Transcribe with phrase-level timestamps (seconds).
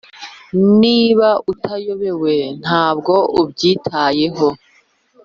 [0.81, 4.47] niba utayobewe, ntabwo ubyitayeho.